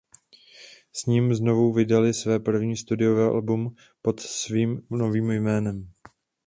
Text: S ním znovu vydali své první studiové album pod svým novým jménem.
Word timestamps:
S 0.93 1.05
ním 1.05 1.33
znovu 1.35 1.73
vydali 1.73 2.13
své 2.13 2.39
první 2.39 2.77
studiové 2.77 3.23
album 3.23 3.75
pod 4.01 4.19
svým 4.19 4.87
novým 4.89 5.31
jménem. 5.31 5.89